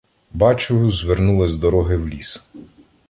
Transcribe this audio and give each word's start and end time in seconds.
Бачу— 0.33 0.91
звернули 0.91 1.49
з 1.49 1.57
дороги 1.57 1.97
в 1.97 2.07
ліс. 2.07 2.47